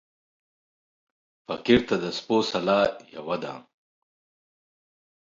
فقير 1.47 1.79
ته 1.87 1.95
د 2.03 2.05
سپو 2.17 2.37
سلا 2.51 2.79
يوه 3.15 3.37
ده. 3.43 3.53